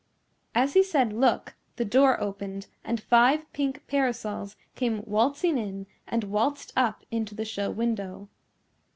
[0.55, 6.23] As he said "Look," the door opened and five pink parasols came waltzing in and
[6.23, 8.27] waltzed up into the show window.